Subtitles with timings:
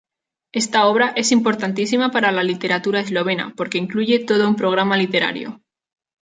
[0.51, 5.61] Esta obra es importantísima para la literatura eslovena porque incluye todo un programa literario.